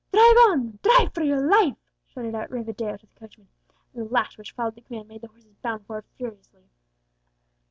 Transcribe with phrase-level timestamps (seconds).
[0.11, 3.49] "Drive on drive for your life!" shouted out Rivadeo to the coachman,
[3.93, 6.63] and the lash which followed the command made the horses bound forward furiously.